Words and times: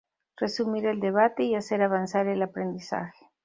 Resumir 0.35 0.87
el 0.87 0.99
debate 0.99 1.43
y 1.43 1.53
hacer 1.53 1.83
avanzar 1.83 2.25
el 2.25 2.41
aprendizaje. 2.41 3.29